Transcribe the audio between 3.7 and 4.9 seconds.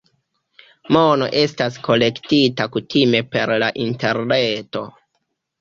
Interreto.